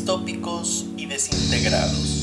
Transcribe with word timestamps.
distópicos 0.00 0.86
y 0.96 1.04
desintegrados. 1.04 2.19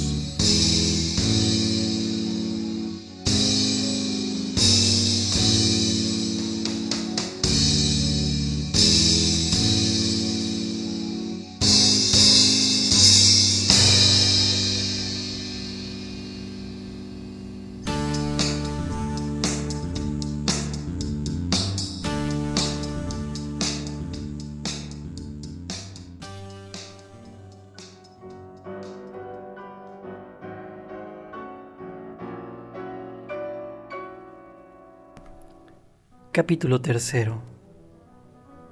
Capítulo 36.38 36.82
tercero. 36.82 37.41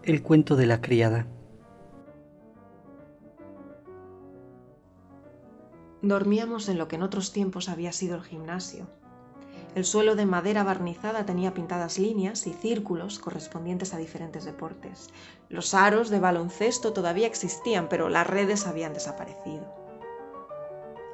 El 0.04 0.22
cuento 0.22 0.56
de 0.56 0.68
la 0.68 0.82
criada. 0.82 1.26
Dormíamos 6.04 6.70
en 6.70 6.78
lo 6.78 6.88
que 6.88 6.98
en 6.98 7.02
otros 7.02 7.32
tiempos 7.32 7.68
había 7.68 7.92
sido 7.92 8.18
el 8.18 8.22
gimnasio. 8.22 8.86
El 9.74 9.84
suelo 9.84 10.16
de 10.16 10.28
madera 10.28 10.64
barnizada 10.64 11.26
tenía 11.26 11.56
pintadas 11.56 11.98
líneas 11.98 12.46
y 12.46 12.54
círculos 12.54 13.18
correspondientes 13.18 13.96
a 13.96 13.98
diferentes 13.98 14.46
deportes. 14.46 15.10
Los 15.50 15.74
aros 15.74 16.12
de 16.12 16.20
baloncesto 16.20 16.94
todavía 16.94 17.26
existían, 17.26 17.90
pero 17.90 18.10
las 18.10 18.28
redes 18.28 18.68
habían 18.68 18.94
desaparecido. 18.94 19.74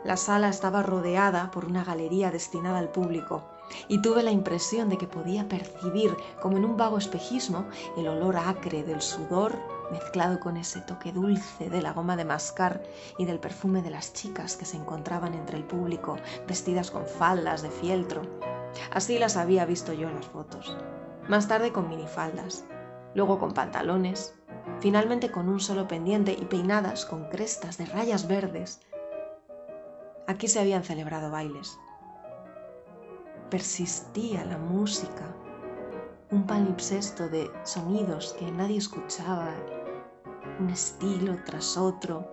La 0.03 0.17
sala 0.17 0.49
estaba 0.49 0.83
rodeada 0.83 1.49
por 1.49 1.63
una 1.63 1.85
galería 1.85 2.29
destinada 2.29 2.79
al 2.79 2.89
público, 2.89 3.45
y 3.87 4.01
tuve 4.01 4.23
la 4.23 4.31
impresión 4.31 4.89
de 4.89 4.97
que 4.97 5.07
podía 5.07 5.47
percibir, 5.47 6.15
como 6.41 6.57
en 6.57 6.65
un 6.65 6.77
vago 6.77 6.97
espejismo, 6.97 7.65
el 7.97 8.07
olor 8.07 8.37
acre 8.37 8.83
del 8.83 9.01
sudor 9.01 9.57
mezclado 9.91 10.39
con 10.39 10.57
ese 10.57 10.81
toque 10.81 11.11
dulce 11.11 11.69
de 11.69 11.81
la 11.81 11.93
goma 11.93 12.15
de 12.15 12.25
mascar 12.25 12.81
y 13.17 13.25
del 13.25 13.39
perfume 13.39 13.81
de 13.81 13.89
las 13.89 14.13
chicas 14.13 14.55
que 14.55 14.65
se 14.65 14.77
encontraban 14.77 15.33
entre 15.33 15.57
el 15.57 15.65
público 15.65 16.17
vestidas 16.47 16.89
con 16.89 17.05
faldas 17.05 17.61
de 17.61 17.69
fieltro. 17.69 18.21
Así 18.91 19.19
las 19.19 19.37
había 19.37 19.65
visto 19.65 19.93
yo 19.93 20.07
en 20.07 20.15
las 20.15 20.27
fotos. 20.27 20.77
Más 21.27 21.47
tarde 21.47 21.71
con 21.71 21.89
minifaldas, 21.89 22.65
luego 23.13 23.37
con 23.37 23.53
pantalones, 23.53 24.33
finalmente 24.79 25.29
con 25.29 25.49
un 25.49 25.59
solo 25.59 25.87
pendiente 25.87 26.31
y 26.39 26.45
peinadas 26.45 27.05
con 27.05 27.25
crestas 27.25 27.77
de 27.77 27.85
rayas 27.85 28.27
verdes. 28.27 28.81
Aquí 30.27 30.47
se 30.47 30.59
habían 30.59 30.83
celebrado 30.83 31.29
bailes, 31.31 31.77
persistía 33.51 34.45
la 34.45 34.57
música, 34.57 35.35
un 36.31 36.47
palimpsesto 36.47 37.27
de 37.27 37.51
sonidos 37.63 38.33
que 38.39 38.49
nadie 38.49 38.77
escuchaba, 38.77 39.53
un 40.57 40.69
estilo 40.69 41.37
tras 41.45 41.75
otro, 41.75 42.25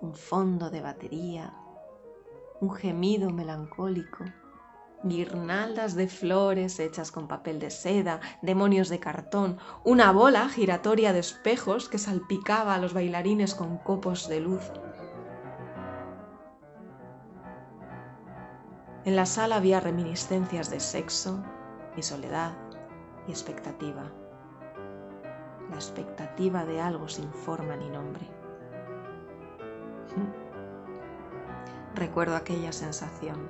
un 0.00 0.12
fondo 0.12 0.68
de 0.68 0.80
batería, 0.80 1.54
un 2.60 2.72
gemido 2.72 3.30
melancólico, 3.30 4.24
guirnaldas 5.04 5.94
de 5.94 6.08
flores 6.08 6.80
hechas 6.80 7.12
con 7.12 7.28
papel 7.28 7.60
de 7.60 7.70
seda, 7.70 8.18
demonios 8.42 8.88
de 8.88 8.98
cartón, 8.98 9.58
una 9.84 10.10
bola 10.10 10.48
giratoria 10.48 11.12
de 11.12 11.20
espejos 11.20 11.88
que 11.88 11.98
salpicaba 11.98 12.74
a 12.74 12.78
los 12.78 12.94
bailarines 12.94 13.54
con 13.54 13.78
copos 13.78 14.28
de 14.28 14.40
luz. 14.40 14.72
En 19.10 19.16
la 19.16 19.26
sala 19.26 19.56
había 19.56 19.80
reminiscencias 19.80 20.70
de 20.70 20.78
sexo 20.78 21.42
y 21.96 22.02
soledad 22.02 22.52
y 23.26 23.32
expectativa. 23.32 24.04
La 25.68 25.74
expectativa 25.74 26.64
de 26.64 26.80
algo 26.80 27.08
sin 27.08 27.28
forma 27.32 27.74
ni 27.74 27.88
nombre. 27.88 28.28
Recuerdo 31.96 32.36
aquella 32.36 32.70
sensación, 32.70 33.48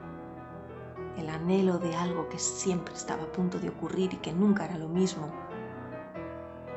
el 1.19 1.29
anhelo 1.29 1.77
de 1.77 1.95
algo 1.95 2.31
que 2.31 2.39
siempre 2.39 2.95
estaba 2.95 3.25
a 3.25 3.33
punto 3.33 3.59
de 3.59 3.69
ocurrir 3.69 4.15
y 4.15 4.17
que 4.17 4.33
nunca 4.33 4.65
era 4.65 4.79
lo 4.79 4.89
mismo. 4.89 5.31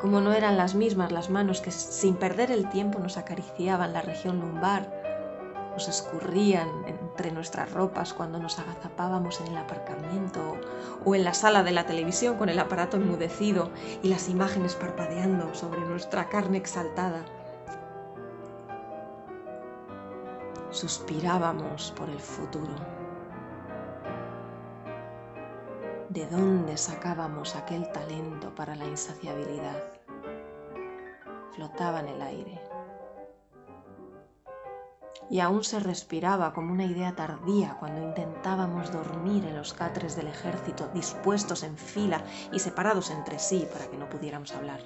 Como 0.02 0.20
no 0.20 0.34
eran 0.34 0.58
las 0.58 0.76
mismas 0.76 1.14
las 1.14 1.30
manos 1.30 1.62
que 1.62 1.72
sin 1.72 2.16
perder 2.16 2.52
el 2.52 2.70
tiempo 2.70 3.00
nos 3.00 3.16
acariciaban 3.16 3.94
la 3.94 4.02
región 4.02 4.42
lumbar, 4.42 5.03
nos 5.74 5.88
escurrían 5.88 6.70
entre 6.86 7.32
nuestras 7.32 7.72
ropas 7.74 8.14
cuando 8.14 8.40
nos 8.40 8.60
agazapábamos 8.60 9.42
en 9.42 9.48
el 9.48 9.58
aparcamiento 9.58 10.56
o 11.04 11.16
en 11.16 11.24
la 11.24 11.34
sala 11.34 11.64
de 11.64 11.72
la 11.72 11.86
televisión 11.86 12.38
con 12.38 12.50
el 12.50 12.60
aparato 12.60 12.98
enmudecido 12.98 13.72
y 14.04 14.10
las 14.10 14.30
imágenes 14.30 14.76
parpadeando 14.76 15.54
sobre 15.56 15.82
nuestra 15.82 16.30
carne 16.30 16.58
exaltada. 16.58 17.26
Suspirábamos 20.70 21.92
por 21.98 22.10
el 22.10 22.20
futuro. 22.20 22.74
¿De 26.10 26.28
dónde 26.28 26.78
sacábamos 26.78 27.56
aquel 27.56 27.92
talento 27.92 28.54
para 28.54 28.76
la 28.76 28.86
insaciabilidad? 28.86 29.84
Flotaba 31.56 32.02
en 32.02 32.08
el 32.10 32.22
aire 32.22 32.73
y 35.30 35.40
aún 35.40 35.64
se 35.64 35.80
respiraba 35.80 36.54
como 36.54 36.72
una 36.72 36.86
idea 36.86 37.16
tardía 37.16 37.78
cuando 37.80 38.02
intentábamos 38.02 38.92
dormir 38.92 39.46
en 39.46 39.58
los 39.58 39.74
catres 39.74 40.16
del 40.16 40.28
ejército 40.28 40.90
dispuestos 40.94 41.64
en 41.64 41.78
fila 41.78 42.24
y 42.52 42.60
separados 42.60 43.10
entre 43.10 43.40
sí 43.40 43.68
para 43.72 43.88
que 43.88 43.98
no 43.98 44.10
pudiéramos 44.10 44.54
hablar. 44.54 44.82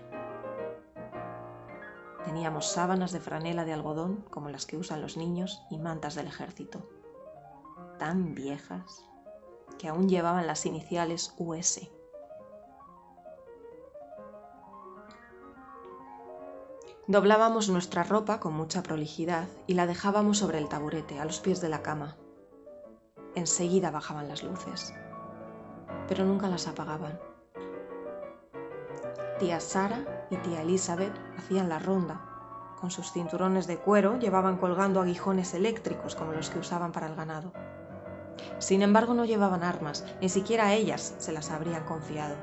Teníamos 2.25 2.67
sábanas 2.67 3.11
de 3.11 3.19
franela 3.19 3.65
de 3.65 3.73
algodón 3.73 4.25
como 4.29 4.49
las 4.49 4.65
que 4.65 4.77
usan 4.77 5.01
los 5.01 5.17
niños 5.17 5.63
y 5.69 5.77
mantas 5.77 6.15
del 6.15 6.27
ejército, 6.27 6.89
tan 7.97 8.35
viejas 8.35 9.05
que 9.79 9.87
aún 9.87 10.09
llevaban 10.09 10.47
las 10.47 10.65
iniciales 10.65 11.33
US 11.37 11.89
Doblábamos 17.09 17.69
nuestra 17.69 18.03
ropa 18.03 18.41
con 18.41 18.53
mucha 18.53 18.83
prolijidad 18.83 19.47
y 19.65 19.75
la 19.75 19.87
dejábamos 19.87 20.39
sobre 20.39 20.57
el 20.57 20.67
taburete, 20.67 21.21
a 21.21 21.23
los 21.23 21.39
pies 21.39 21.61
de 21.61 21.69
la 21.69 21.81
cama. 21.81 22.17
Enseguida 23.33 23.91
bajaban 23.91 24.27
las 24.27 24.43
luces, 24.43 24.93
pero 26.09 26.25
nunca 26.25 26.49
las 26.49 26.67
apagaban. 26.67 27.17
Tía 29.39 29.61
Sara 29.61 30.27
y 30.29 30.35
tía 30.35 30.63
Elizabeth 30.63 31.13
hacían 31.37 31.69
la 31.69 31.79
ronda. 31.79 32.19
Con 32.81 32.91
sus 32.91 33.13
cinturones 33.13 33.67
de 33.67 33.77
cuero 33.77 34.19
llevaban 34.19 34.57
colgando 34.57 34.99
aguijones 34.99 35.53
eléctricos 35.53 36.13
como 36.13 36.33
los 36.33 36.49
que 36.49 36.59
usaban 36.59 36.91
para 36.91 37.07
el 37.07 37.15
ganado. 37.15 37.53
Sin 38.59 38.81
embargo, 38.81 39.13
no 39.13 39.23
llevaban 39.23 39.63
armas, 39.63 40.03
ni 40.19 40.27
siquiera 40.27 40.73
ellas 40.73 41.15
se 41.19 41.31
las 41.31 41.51
habrían 41.51 41.85
confiado. 41.85 42.35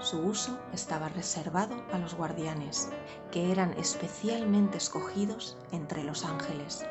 Su 0.00 0.20
uso 0.20 0.56
estaba 0.72 1.08
reservado 1.08 1.74
a 1.92 1.98
los 1.98 2.14
guardianes, 2.14 2.88
que 3.32 3.50
eran 3.50 3.72
especialmente 3.72 4.78
escogidos 4.78 5.58
entre 5.72 6.04
los 6.04 6.24
ángeles. 6.24 6.86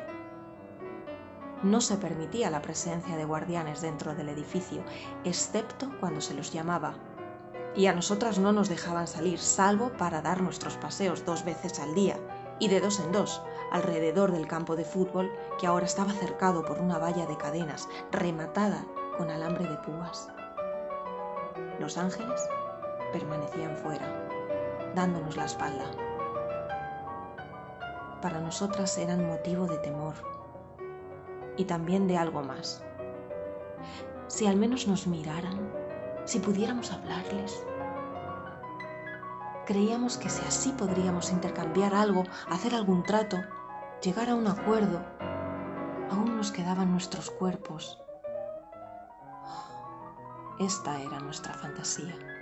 No 1.62 1.80
se 1.80 1.96
permitía 1.96 2.50
la 2.50 2.60
presencia 2.60 3.16
de 3.16 3.24
guardianes 3.24 3.80
dentro 3.80 4.14
del 4.14 4.28
edificio, 4.28 4.84
excepto 5.24 5.90
cuando 6.00 6.20
se 6.20 6.34
los 6.34 6.52
llamaba, 6.52 6.96
y 7.74 7.86
a 7.86 7.94
nosotras 7.94 8.38
no 8.38 8.52
nos 8.52 8.68
dejaban 8.68 9.06
salir 9.06 9.38
salvo 9.38 9.90
para 9.96 10.20
dar 10.20 10.42
nuestros 10.42 10.76
paseos 10.76 11.24
dos 11.24 11.46
veces 11.46 11.80
al 11.80 11.94
día, 11.94 12.18
y 12.58 12.68
de 12.68 12.80
dos 12.80 13.00
en 13.00 13.10
dos, 13.10 13.40
alrededor 13.72 14.32
del 14.32 14.46
campo 14.46 14.76
de 14.76 14.84
fútbol 14.84 15.32
que 15.58 15.66
ahora 15.66 15.86
estaba 15.86 16.12
cercado 16.12 16.62
por 16.62 16.78
una 16.78 16.98
valla 16.98 17.24
de 17.24 17.38
cadenas 17.38 17.88
rematada 18.12 18.84
con 19.16 19.30
alambre 19.30 19.66
de 19.66 19.76
púas. 19.78 20.28
Los 21.80 21.96
ángeles 21.96 22.40
permanecían 23.12 23.76
fuera, 23.76 24.06
dándonos 24.94 25.36
la 25.36 25.44
espalda. 25.44 25.84
Para 28.22 28.40
nosotras 28.40 28.96
eran 28.98 29.26
motivo 29.26 29.66
de 29.66 29.78
temor 29.78 30.14
y 31.56 31.64
también 31.64 32.06
de 32.08 32.18
algo 32.18 32.42
más. 32.42 32.82
Si 34.26 34.46
al 34.46 34.56
menos 34.56 34.86
nos 34.86 35.06
miraran, 35.06 35.72
si 36.24 36.40
pudiéramos 36.40 36.92
hablarles. 36.92 37.64
Creíamos 39.66 40.18
que 40.18 40.28
si 40.28 40.44
así 40.46 40.72
podríamos 40.72 41.30
intercambiar 41.30 41.94
algo, 41.94 42.24
hacer 42.50 42.74
algún 42.74 43.02
trato, 43.02 43.38
llegar 44.02 44.28
a 44.30 44.34
un 44.34 44.46
acuerdo, 44.46 45.00
aún 46.10 46.36
nos 46.36 46.52
quedaban 46.52 46.90
nuestros 46.90 47.30
cuerpos. 47.30 48.00
Esta 50.58 51.00
era 51.00 51.20
nuestra 51.20 51.54
fantasía. 51.54 52.37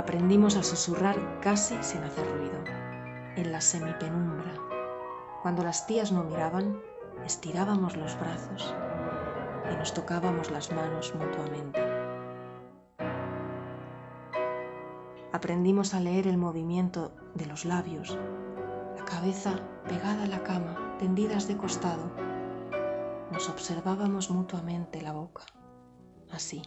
Aprendimos 0.00 0.56
a 0.56 0.62
susurrar 0.62 1.40
casi 1.40 1.76
sin 1.82 2.02
hacer 2.02 2.26
ruido, 2.26 2.64
en 3.36 3.52
la 3.52 3.60
semipenumbra. 3.60 4.54
Cuando 5.42 5.62
las 5.62 5.86
tías 5.86 6.10
no 6.10 6.24
miraban, 6.24 6.80
estirábamos 7.26 7.98
los 7.98 8.18
brazos 8.18 8.74
y 9.70 9.76
nos 9.76 9.92
tocábamos 9.92 10.50
las 10.50 10.72
manos 10.72 11.14
mutuamente. 11.14 11.82
Aprendimos 15.32 15.92
a 15.92 16.00
leer 16.00 16.26
el 16.26 16.38
movimiento 16.38 17.12
de 17.34 17.44
los 17.44 17.66
labios, 17.66 18.18
la 18.96 19.04
cabeza 19.04 19.60
pegada 19.86 20.22
a 20.24 20.28
la 20.28 20.42
cama, 20.42 20.96
tendidas 20.98 21.46
de 21.46 21.58
costado. 21.58 22.10
Nos 23.30 23.50
observábamos 23.50 24.30
mutuamente 24.30 25.02
la 25.02 25.12
boca, 25.12 25.44
así, 26.30 26.62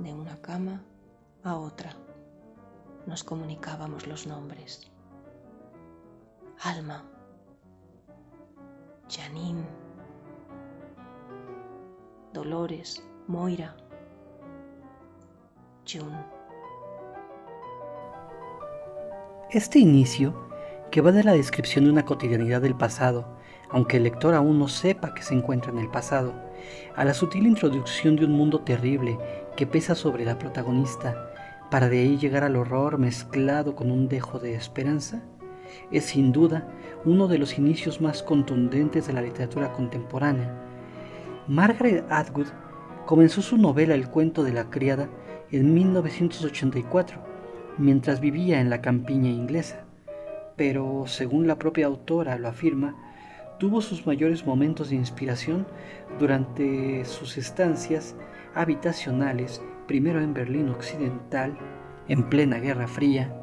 de 0.00 0.12
una 0.12 0.40
cama 0.40 0.82
a 1.46 1.56
otra. 1.56 1.92
Nos 3.06 3.22
comunicábamos 3.22 4.06
los 4.06 4.26
nombres. 4.26 4.90
Alma, 6.62 7.04
Janine, 9.08 9.64
Dolores, 12.32 13.02
Moira, 13.28 13.76
June. 15.86 16.18
Este 19.50 19.78
inicio, 19.78 20.34
que 20.90 21.00
va 21.00 21.12
de 21.12 21.22
la 21.22 21.32
descripción 21.32 21.84
de 21.84 21.92
una 21.92 22.04
cotidianidad 22.04 22.60
del 22.60 22.74
pasado, 22.74 23.38
aunque 23.70 23.98
el 23.98 24.04
lector 24.04 24.34
aún 24.34 24.58
no 24.58 24.66
sepa 24.66 25.14
que 25.14 25.22
se 25.22 25.34
encuentra 25.34 25.70
en 25.70 25.78
el 25.78 25.90
pasado, 25.90 26.32
a 26.96 27.04
la 27.04 27.14
sutil 27.14 27.46
introducción 27.46 28.16
de 28.16 28.24
un 28.24 28.32
mundo 28.32 28.62
terrible 28.62 29.18
que 29.56 29.66
pesa 29.66 29.94
sobre 29.94 30.24
la 30.24 30.38
protagonista, 30.38 31.32
para 31.70 31.88
de 31.88 31.98
ahí 31.98 32.16
llegar 32.16 32.44
al 32.44 32.56
horror 32.56 32.98
mezclado 32.98 33.74
con 33.74 33.90
un 33.90 34.08
dejo 34.08 34.38
de 34.38 34.54
esperanza, 34.54 35.22
es 35.90 36.04
sin 36.04 36.32
duda 36.32 36.68
uno 37.04 37.28
de 37.28 37.38
los 37.38 37.58
inicios 37.58 38.00
más 38.00 38.22
contundentes 38.22 39.06
de 39.06 39.12
la 39.12 39.22
literatura 39.22 39.72
contemporánea. 39.72 40.50
Margaret 41.48 42.04
Atwood 42.10 42.48
comenzó 43.06 43.42
su 43.42 43.56
novela 43.56 43.94
El 43.94 44.08
cuento 44.08 44.42
de 44.42 44.52
la 44.52 44.70
criada 44.70 45.08
en 45.50 45.74
1984 45.74 47.20
mientras 47.78 48.20
vivía 48.20 48.60
en 48.60 48.70
la 48.70 48.80
campiña 48.80 49.30
inglesa, 49.30 49.84
pero 50.56 51.04
según 51.06 51.46
la 51.46 51.58
propia 51.58 51.86
autora 51.86 52.38
lo 52.38 52.48
afirma, 52.48 52.96
tuvo 53.58 53.80
sus 53.80 54.06
mayores 54.06 54.46
momentos 54.46 54.90
de 54.90 54.96
inspiración 54.96 55.66
durante 56.18 57.04
sus 57.04 57.38
estancias 57.38 58.16
habitacionales, 58.54 59.62
primero 59.86 60.20
en 60.20 60.34
Berlín 60.34 60.68
Occidental, 60.68 61.58
en 62.08 62.28
plena 62.28 62.58
Guerra 62.58 62.88
Fría, 62.88 63.34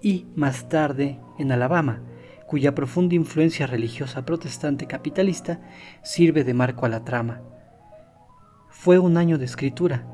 y 0.00 0.26
más 0.34 0.68
tarde 0.68 1.20
en 1.38 1.52
Alabama, 1.52 2.02
cuya 2.46 2.74
profunda 2.74 3.14
influencia 3.14 3.66
religiosa 3.66 4.26
protestante 4.26 4.86
capitalista 4.86 5.60
sirve 6.02 6.44
de 6.44 6.54
marco 6.54 6.84
a 6.84 6.88
la 6.88 7.04
trama. 7.04 7.40
Fue 8.68 8.98
un 8.98 9.16
año 9.16 9.38
de 9.38 9.44
escritura, 9.44 10.06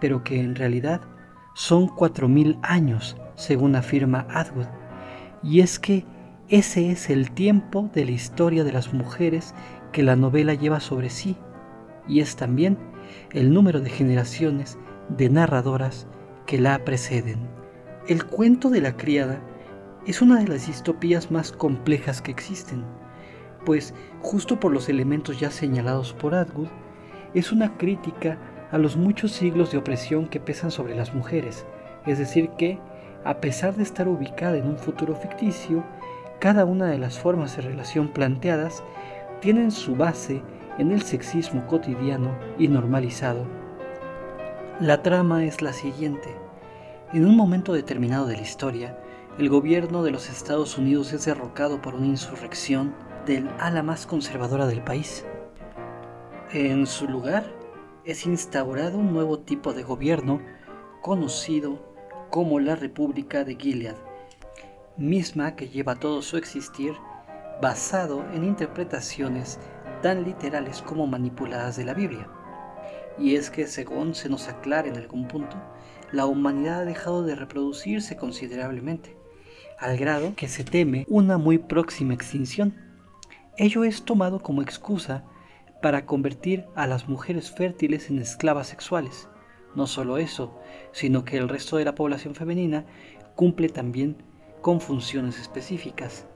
pero 0.00 0.22
que 0.22 0.40
en 0.40 0.54
realidad 0.54 1.02
son 1.54 1.88
cuatro 1.88 2.28
mil 2.28 2.58
años, 2.62 3.16
según 3.34 3.76
afirma 3.76 4.26
Atwood, 4.30 4.66
y 5.42 5.60
es 5.60 5.78
que 5.78 6.06
ese 6.48 6.90
es 6.90 7.10
el 7.10 7.32
tiempo 7.32 7.90
de 7.92 8.04
la 8.04 8.12
historia 8.12 8.64
de 8.64 8.72
las 8.72 8.92
mujeres 8.92 9.54
que 9.92 10.02
la 10.02 10.16
novela 10.16 10.54
lleva 10.54 10.80
sobre 10.80 11.10
sí, 11.10 11.36
y 12.06 12.20
es 12.20 12.36
también 12.36 12.78
el 13.32 13.52
número 13.52 13.80
de 13.80 13.90
generaciones 13.90 14.78
de 15.08 15.28
narradoras 15.28 16.06
que 16.46 16.58
la 16.58 16.84
preceden. 16.84 17.48
El 18.08 18.24
cuento 18.24 18.70
de 18.70 18.80
la 18.80 18.96
criada 18.96 19.40
es 20.06 20.20
una 20.20 20.38
de 20.38 20.48
las 20.48 20.66
distopías 20.66 21.30
más 21.30 21.52
complejas 21.52 22.20
que 22.20 22.30
existen, 22.30 22.84
pues 23.64 23.94
justo 24.20 24.60
por 24.60 24.72
los 24.72 24.88
elementos 24.88 25.40
ya 25.40 25.50
señalados 25.50 26.12
por 26.12 26.34
Atwood, 26.34 26.68
es 27.32 27.50
una 27.50 27.76
crítica 27.76 28.38
a 28.70 28.78
los 28.78 28.96
muchos 28.96 29.32
siglos 29.32 29.72
de 29.72 29.78
opresión 29.78 30.26
que 30.28 30.40
pesan 30.40 30.70
sobre 30.70 30.94
las 30.94 31.14
mujeres, 31.14 31.64
es 32.06 32.18
decir 32.18 32.50
que, 32.58 32.78
a 33.24 33.40
pesar 33.40 33.74
de 33.74 33.82
estar 33.82 34.08
ubicada 34.08 34.58
en 34.58 34.66
un 34.66 34.76
futuro 34.76 35.14
ficticio, 35.14 35.82
cada 36.40 36.64
una 36.64 36.86
de 36.86 36.98
las 36.98 37.18
formas 37.18 37.56
de 37.56 37.62
relación 37.62 38.08
planteadas 38.08 38.82
tienen 39.40 39.70
su 39.70 39.96
base 39.96 40.42
en 40.78 40.90
el 40.90 41.02
sexismo 41.02 41.66
cotidiano 41.66 42.36
y 42.58 42.68
normalizado. 42.68 43.46
La 44.80 45.02
trama 45.02 45.44
es 45.44 45.62
la 45.62 45.72
siguiente. 45.72 46.34
En 47.12 47.26
un 47.26 47.36
momento 47.36 47.72
determinado 47.72 48.26
de 48.26 48.36
la 48.36 48.42
historia, 48.42 48.98
el 49.38 49.48
gobierno 49.48 50.02
de 50.02 50.10
los 50.10 50.28
Estados 50.28 50.78
Unidos 50.78 51.12
es 51.12 51.24
derrocado 51.24 51.80
por 51.80 51.94
una 51.94 52.06
insurrección 52.06 52.94
del 53.26 53.48
ala 53.58 53.82
más 53.82 54.06
conservadora 54.06 54.66
del 54.66 54.82
país. 54.82 55.24
En 56.52 56.86
su 56.86 57.08
lugar, 57.08 57.44
es 58.04 58.26
instaurado 58.26 58.98
un 58.98 59.12
nuevo 59.12 59.38
tipo 59.38 59.72
de 59.72 59.82
gobierno 59.82 60.40
conocido 61.00 61.78
como 62.30 62.60
la 62.60 62.76
República 62.76 63.44
de 63.44 63.56
Gilead, 63.56 63.96
misma 64.96 65.56
que 65.56 65.68
lleva 65.68 65.94
todo 65.94 66.20
su 66.20 66.36
existir 66.36 66.94
basado 67.62 68.24
en 68.32 68.44
interpretaciones 68.44 69.58
tan 70.04 70.22
literales 70.22 70.82
como 70.82 71.06
manipuladas 71.06 71.78
de 71.78 71.86
la 71.86 71.94
Biblia. 71.94 72.28
Y 73.18 73.36
es 73.36 73.48
que, 73.48 73.66
según 73.66 74.14
se 74.14 74.28
nos 74.28 74.48
aclara 74.48 74.86
en 74.86 74.98
algún 74.98 75.26
punto, 75.28 75.56
la 76.12 76.26
humanidad 76.26 76.80
ha 76.80 76.84
dejado 76.84 77.22
de 77.22 77.34
reproducirse 77.34 78.14
considerablemente, 78.14 79.16
al 79.78 79.96
grado 79.96 80.34
que 80.36 80.46
se 80.46 80.62
teme 80.62 81.06
una 81.08 81.38
muy 81.38 81.56
próxima 81.56 82.12
extinción. 82.12 82.74
Ello 83.56 83.82
es 83.82 84.02
tomado 84.02 84.40
como 84.40 84.60
excusa 84.60 85.24
para 85.80 86.04
convertir 86.04 86.66
a 86.74 86.86
las 86.86 87.08
mujeres 87.08 87.50
fértiles 87.50 88.10
en 88.10 88.18
esclavas 88.18 88.66
sexuales. 88.66 89.30
No 89.74 89.86
solo 89.86 90.18
eso, 90.18 90.60
sino 90.92 91.24
que 91.24 91.38
el 91.38 91.48
resto 91.48 91.78
de 91.78 91.86
la 91.86 91.94
población 91.94 92.34
femenina 92.34 92.84
cumple 93.36 93.70
también 93.70 94.22
con 94.60 94.82
funciones 94.82 95.40
específicas. 95.40 96.26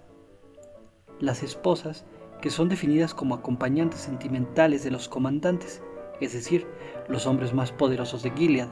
Las 1.21 1.43
esposas, 1.43 2.07
que 2.41 2.51
son 2.51 2.69
definidas 2.69 3.15
como 3.15 3.35
acompañantes 3.35 4.01
sentimentales 4.01 4.85
de 4.85 4.91
los 4.91 5.09
comandantes, 5.09 5.83
es 6.21 6.33
decir, 6.33 6.67
los 7.09 7.27
hombres 7.27 7.55
más 7.55 7.73
poderosos 7.73 8.23
de 8.23 8.31
Gilead, 8.31 8.69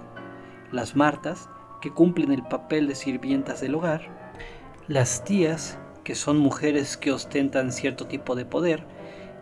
las 0.72 0.96
martas, 0.96 1.48
que 1.80 1.90
cumplen 1.90 2.32
el 2.32 2.42
papel 2.42 2.88
de 2.88 2.94
sirvientas 2.94 3.60
del 3.60 3.74
hogar, 3.74 4.08
las 4.88 5.24
tías, 5.24 5.78
que 6.04 6.14
son 6.14 6.38
mujeres 6.38 6.96
que 6.96 7.12
ostentan 7.12 7.72
cierto 7.72 8.06
tipo 8.06 8.34
de 8.34 8.44
poder, 8.44 8.84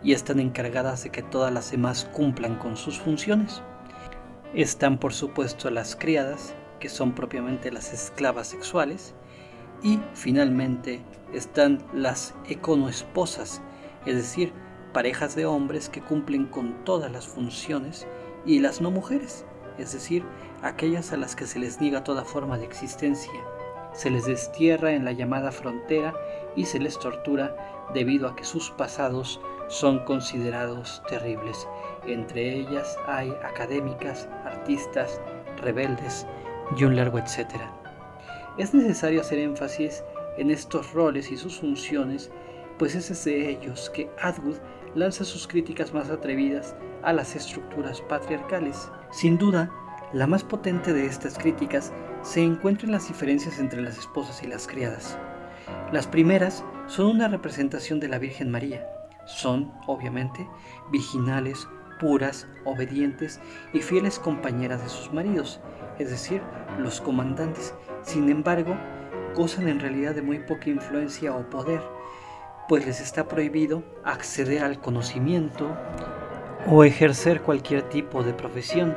y 0.03 0.13
están 0.13 0.39
encargadas 0.39 1.03
de 1.03 1.09
que 1.09 1.23
todas 1.23 1.51
las 1.53 1.71
demás 1.71 2.05
cumplan 2.13 2.55
con 2.55 2.77
sus 2.77 2.99
funciones. 2.99 3.61
Están 4.53 4.99
por 4.99 5.13
supuesto 5.13 5.69
las 5.69 5.95
criadas, 5.95 6.55
que 6.79 6.89
son 6.89 7.13
propiamente 7.13 7.71
las 7.71 7.93
esclavas 7.93 8.47
sexuales, 8.47 9.15
y 9.81 9.99
finalmente 10.13 11.01
están 11.33 11.83
las 11.93 12.33
econoesposas, 12.47 13.61
es 14.05 14.15
decir, 14.15 14.53
parejas 14.93 15.35
de 15.35 15.45
hombres 15.45 15.89
que 15.89 16.01
cumplen 16.01 16.45
con 16.45 16.83
todas 16.85 17.11
las 17.11 17.27
funciones, 17.27 18.07
y 18.45 18.59
las 18.59 18.79
no 18.79 18.91
mujeres, 18.91 19.45
es 19.77 19.91
decir, 19.93 20.23
aquellas 20.61 21.11
a 21.11 21.17
las 21.17 21.35
que 21.35 21.47
se 21.47 21.59
les 21.59 21.81
niega 21.81 22.03
toda 22.03 22.23
forma 22.23 22.57
de 22.57 22.65
existencia. 22.65 23.33
Se 23.93 24.09
les 24.09 24.25
destierra 24.25 24.91
en 24.91 25.05
la 25.05 25.13
llamada 25.13 25.51
frontera 25.51 26.13
y 26.55 26.65
se 26.65 26.79
les 26.79 26.99
tortura 26.99 27.55
debido 27.93 28.27
a 28.27 28.35
que 28.35 28.43
sus 28.43 28.71
pasados 28.71 29.39
son 29.67 30.03
considerados 30.05 31.01
terribles. 31.07 31.67
Entre 32.05 32.59
ellas 32.59 32.97
hay 33.07 33.31
académicas, 33.43 34.27
artistas, 34.45 35.19
rebeldes 35.61 36.27
y 36.77 36.83
un 36.83 36.95
largo 36.95 37.19
etcétera. 37.19 37.71
Es 38.57 38.73
necesario 38.73 39.21
hacer 39.21 39.39
énfasis 39.39 40.03
en 40.37 40.51
estos 40.51 40.93
roles 40.93 41.31
y 41.31 41.37
sus 41.37 41.59
funciones, 41.59 42.31
pues 42.77 42.95
es 42.95 43.23
de 43.25 43.49
ellos 43.49 43.89
que 43.89 44.09
Atwood 44.21 44.57
lanza 44.95 45.23
sus 45.23 45.47
críticas 45.47 45.93
más 45.93 46.09
atrevidas 46.09 46.75
a 47.03 47.13
las 47.13 47.35
estructuras 47.35 48.01
patriarcales. 48.01 48.89
Sin 49.11 49.37
duda, 49.37 49.71
la 50.13 50.27
más 50.27 50.43
potente 50.43 50.93
de 50.93 51.05
estas 51.05 51.37
críticas 51.37 51.93
se 52.21 52.41
encuentra 52.41 52.85
en 52.85 52.93
las 52.93 53.07
diferencias 53.07 53.59
entre 53.59 53.81
las 53.81 53.97
esposas 53.97 54.41
y 54.43 54.47
las 54.47 54.67
criadas. 54.67 55.17
Las 55.91 56.07
primeras 56.07 56.63
son 56.87 57.07
una 57.07 57.27
representación 57.27 57.99
de 57.99 58.07
la 58.07 58.19
Virgen 58.19 58.49
María, 58.49 58.85
son, 59.25 59.71
obviamente, 59.87 60.47
virginales, 60.91 61.67
puras, 61.99 62.47
obedientes 62.63 63.39
y 63.73 63.79
fieles 63.79 64.19
compañeras 64.19 64.81
de 64.83 64.89
sus 64.89 65.11
maridos, 65.13 65.59
es 65.97 66.09
decir, 66.09 66.41
los 66.79 67.01
comandantes. 67.01 67.73
Sin 68.03 68.29
embargo, 68.29 68.75
gozan 69.35 69.67
en 69.67 69.79
realidad 69.79 70.13
de 70.15 70.21
muy 70.21 70.39
poca 70.39 70.69
influencia 70.69 71.35
o 71.35 71.49
poder, 71.49 71.81
pues 72.67 72.85
les 72.85 73.01
está 73.01 73.27
prohibido 73.27 73.83
acceder 74.03 74.63
al 74.63 74.79
conocimiento 74.79 75.75
o 76.67 76.83
ejercer 76.83 77.41
cualquier 77.41 77.83
tipo 77.89 78.23
de 78.23 78.33
profesión. 78.33 78.95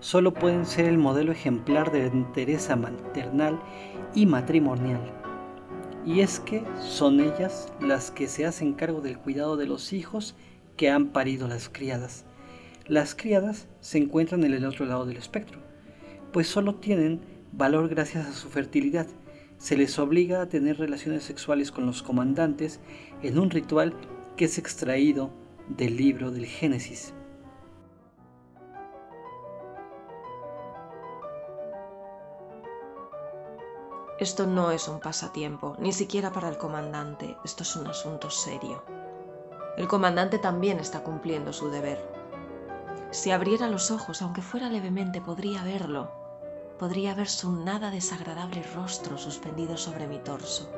solo 0.00 0.34
pueden 0.34 0.66
ser 0.66 0.84
el 0.84 0.98
modelo 0.98 1.32
ejemplar 1.32 1.90
de 1.90 2.00
la 2.00 2.06
entereza 2.06 2.76
maternal 2.76 3.58
y 4.14 4.26
matrimonial. 4.26 5.00
Y 6.04 6.20
es 6.20 6.38
que 6.38 6.62
son 6.80 7.18
ellas 7.20 7.72
las 7.80 8.10
que 8.10 8.28
se 8.28 8.46
hacen 8.46 8.74
cargo 8.74 9.00
del 9.00 9.18
cuidado 9.18 9.56
de 9.56 9.66
los 9.66 9.92
hijos 9.92 10.36
que 10.76 10.90
han 10.90 11.08
parido 11.08 11.48
las 11.48 11.68
criadas. 11.68 12.24
Las 12.86 13.14
criadas 13.14 13.66
se 13.80 13.98
encuentran 13.98 14.44
en 14.44 14.54
el 14.54 14.64
otro 14.64 14.86
lado 14.86 15.06
del 15.06 15.16
espectro, 15.16 15.58
pues 16.32 16.46
solo 16.46 16.76
tienen 16.76 17.20
valor 17.52 17.88
gracias 17.88 18.26
a 18.26 18.32
su 18.32 18.48
fertilidad. 18.48 19.06
Se 19.58 19.76
les 19.76 19.98
obliga 19.98 20.42
a 20.42 20.48
tener 20.48 20.78
relaciones 20.78 21.24
sexuales 21.24 21.72
con 21.72 21.86
los 21.86 22.02
comandantes 22.02 22.80
en 23.22 23.38
un 23.38 23.50
ritual 23.50 23.94
que 24.36 24.44
es 24.44 24.58
extraído 24.58 25.30
del 25.68 25.96
libro 25.96 26.30
del 26.30 26.46
Génesis. 26.46 27.14
Esto 34.18 34.46
no 34.46 34.70
es 34.70 34.88
un 34.88 34.98
pasatiempo, 34.98 35.76
ni 35.78 35.92
siquiera 35.92 36.32
para 36.32 36.48
el 36.48 36.56
comandante, 36.56 37.36
esto 37.44 37.64
es 37.64 37.76
un 37.76 37.86
asunto 37.86 38.30
serio. 38.30 38.82
El 39.76 39.88
comandante 39.88 40.38
también 40.38 40.78
está 40.80 41.02
cumpliendo 41.02 41.52
su 41.52 41.68
deber. 41.68 41.98
Si 43.10 43.30
abriera 43.30 43.68
los 43.68 43.90
ojos, 43.90 44.22
aunque 44.22 44.40
fuera 44.40 44.70
levemente, 44.70 45.20
podría 45.20 45.62
verlo. 45.64 46.25
Podría 46.78 47.14
ver 47.14 47.28
su 47.28 47.52
nada 47.52 47.90
desagradable 47.90 48.62
rostro 48.74 49.16
suspendido 49.16 49.76
sobre 49.76 50.06
mi 50.06 50.18
torso, 50.18 50.70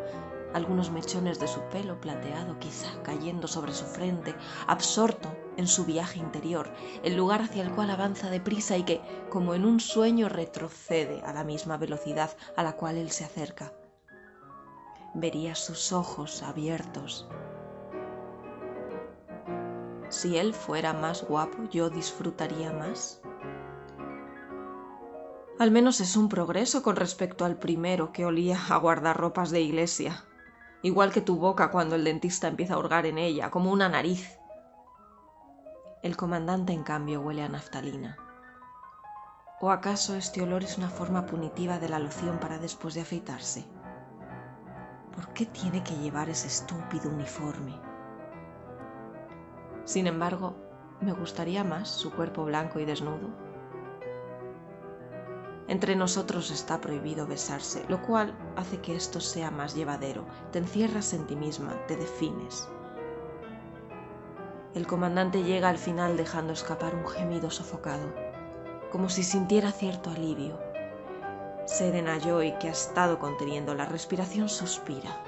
algunos 0.55 0.91
mechones 0.91 1.39
de 1.41 1.49
su 1.49 1.61
pelo 1.69 2.01
plateado 2.01 2.59
quizá 2.59 2.89
cayendo 3.03 3.49
sobre 3.49 3.73
su 3.73 3.85
frente, 3.85 4.35
absorto 4.67 5.29
en 5.57 5.67
su 5.67 5.85
viaje 5.85 6.21
interior, 6.21 6.73
el 7.03 7.17
lugar 7.17 7.43
hacia 7.43 7.63
el 7.63 7.73
cual 7.73 7.91
avanza 7.91 8.31
deprisa 8.31 8.77
y 8.77 8.85
que, 8.85 9.01
como 9.29 9.55
en 9.55 9.65
un 9.65 9.81
sueño, 9.81 10.29
retrocede 10.29 11.21
a 11.23 11.33
la 11.33 11.45
misma 11.45 11.77
velocidad 11.77 12.31
a 12.57 12.63
la 12.63 12.77
cual 12.77 12.97
él 12.97 13.11
se 13.11 13.25
acerca. 13.25 13.73
Vería 15.15 15.55
sus 15.55 15.93
ojos 15.93 16.43
abiertos. 16.43 17.29
Si 20.11 20.39
él 20.39 20.55
fuera 20.55 20.93
más 20.93 21.25
guapo, 21.25 21.65
yo 21.71 21.91
disfrutaría 21.91 22.73
más. 22.73 23.21
Al 25.59 25.71
menos 25.71 26.01
es 26.01 26.17
un 26.17 26.29
progreso 26.29 26.83
con 26.83 26.97
respecto 26.97 27.45
al 27.45 27.57
primero 27.57 28.13
que 28.13 28.25
olía 28.25 28.59
a 28.71 28.77
guardarropas 28.77 29.51
de 29.51 29.61
iglesia 29.61 30.25
igual 30.83 31.13
que 31.13 31.21
tu 31.21 31.37
boca 31.37 31.71
cuando 31.71 31.97
el 31.97 32.05
dentista 32.05 32.49
empieza 32.49 32.75
a 32.75 32.79
hurgar 32.79 33.07
en 33.07 33.19
ella, 33.19 33.51
como 33.51 33.73
una 33.73 33.89
nariz. 33.89 34.39
El 36.03 36.17
comandante, 36.17 36.73
en 36.73 36.85
cambio, 36.85 37.21
huele 37.21 37.43
a 37.43 37.49
naftalina. 37.49 38.17
¿O 39.61 39.71
acaso 39.71 40.15
este 40.15 40.41
olor 40.41 40.63
es 40.63 40.79
una 40.79 40.89
forma 40.89 41.27
punitiva 41.27 41.81
de 41.81 41.89
la 41.89 41.99
loción 41.99 42.39
para 42.39 42.59
después 42.59 42.95
de 42.95 43.01
afeitarse? 43.01 43.67
¿Por 45.15 45.33
qué 45.33 45.47
tiene 45.47 45.83
que 45.83 45.97
llevar 45.97 46.29
ese 46.29 46.47
estúpido 46.47 47.11
uniforme? 47.11 47.75
Sin 49.85 50.07
embargo, 50.07 50.55
me 51.01 51.13
gustaría 51.13 51.65
más 51.65 51.89
su 51.89 52.13
cuerpo 52.13 52.45
blanco 52.45 52.79
y 52.79 52.85
desnudo, 52.85 53.31
entre 55.69 55.95
nosotros 55.95 56.51
está 56.51 56.81
prohibido 56.81 57.27
besarse, 57.27 57.85
lo 57.89 58.01
cual 58.01 58.35
hace 58.57 58.81
que 58.81 58.97
esto 58.97 59.21
sea 59.21 59.51
más 59.51 59.75
llevadero. 59.75 60.25
Te 60.51 60.59
encierras 60.59 61.13
en 61.13 61.27
ti 61.27 61.37
misma, 61.37 61.75
te 61.87 61.97
defines. 61.97 62.69
El 64.75 64.87
comandante 64.87 65.43
llega 65.43 65.69
al 65.69 65.77
final 65.77 66.17
dejando 66.17 66.55
escapar 66.55 66.95
un 66.95 67.07
gemido 67.07 67.51
sofocado, 67.51 68.15
como 68.91 69.11
si 69.11 69.23
sintiera 69.23 69.71
cierto 69.71 70.11
alivio. 70.11 70.59
Serena 71.67 72.19
Joy, 72.19 72.55
que 72.59 72.69
ha 72.69 72.73
estado 72.73 73.19
conteniendo 73.19 73.75
la 73.75 73.85
respiración, 73.85 74.49
suspira. 74.49 75.23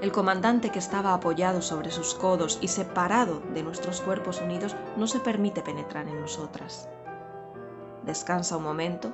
El 0.00 0.12
comandante 0.12 0.70
que 0.70 0.78
estaba 0.78 1.12
apoyado 1.12 1.60
sobre 1.60 1.90
sus 1.90 2.14
codos 2.14 2.58
y 2.62 2.68
separado 2.68 3.42
de 3.52 3.62
nuestros 3.62 4.00
cuerpos 4.00 4.40
unidos 4.40 4.74
no 4.96 5.06
se 5.06 5.20
permite 5.20 5.60
penetrar 5.60 6.08
en 6.08 6.22
nosotras 6.22 6.88
descansa 8.10 8.56
un 8.56 8.64
momento, 8.64 9.12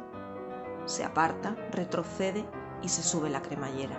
se 0.87 1.05
aparta, 1.05 1.55
retrocede 1.71 2.47
y 2.81 2.89
se 2.89 3.03
sube 3.03 3.29
la 3.29 3.43
cremallera. 3.43 3.95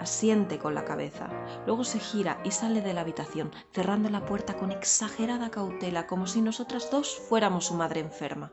Asiente 0.00 0.60
con 0.60 0.72
la 0.76 0.84
cabeza, 0.84 1.28
luego 1.66 1.82
se 1.82 1.98
gira 1.98 2.38
y 2.44 2.52
sale 2.52 2.80
de 2.80 2.94
la 2.94 3.00
habitación, 3.00 3.50
cerrando 3.72 4.08
la 4.08 4.24
puerta 4.24 4.54
con 4.54 4.70
exagerada 4.70 5.50
cautela, 5.50 6.06
como 6.06 6.28
si 6.28 6.42
nosotras 6.42 6.92
dos 6.92 7.18
fuéramos 7.28 7.66
su 7.66 7.74
madre 7.74 7.98
enferma. 8.00 8.52